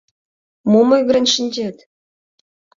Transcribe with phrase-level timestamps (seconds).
[0.71, 1.77] Мом ойгырен шинчет?..